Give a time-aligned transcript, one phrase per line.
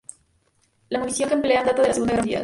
[0.89, 2.39] La munición que emplean data de la Segunda Guerra Mundial.